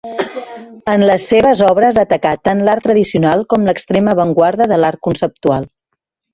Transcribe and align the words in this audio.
En 0.93 1.03
les 1.09 1.27
seves 1.33 1.61
obres 1.67 1.99
atacà 2.05 2.33
tant 2.49 2.65
l'art 2.69 2.85
tradicional 2.87 3.47
com 3.55 3.71
l'extrema 3.71 4.17
avantguarda 4.19 4.71
de 4.75 4.83
l'art 4.83 5.05
conceptual. 5.11 5.73